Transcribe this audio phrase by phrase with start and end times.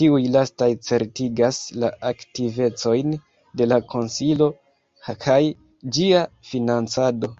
[0.00, 3.16] Tiuj lastaj certigas la aktivecojn
[3.62, 4.52] de la konsilo
[5.30, 5.42] kaj
[5.98, 7.36] ĝia financado.